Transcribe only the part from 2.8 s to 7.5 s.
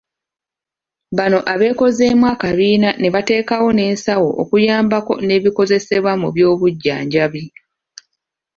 ne bateekawo n'ensawo okuyambako n'ebikozesebwa mu by'obujjanjabi.